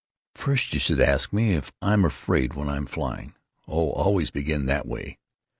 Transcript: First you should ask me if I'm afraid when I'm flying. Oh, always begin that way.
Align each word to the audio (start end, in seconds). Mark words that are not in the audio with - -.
First 0.33 0.73
you 0.73 0.79
should 0.79 0.99
ask 0.99 1.31
me 1.31 1.53
if 1.53 1.71
I'm 1.79 2.03
afraid 2.05 2.55
when 2.55 2.67
I'm 2.69 2.87
flying. 2.87 3.35
Oh, 3.67 3.91
always 3.91 4.31
begin 4.31 4.65
that 4.65 4.87
way. 4.87 5.19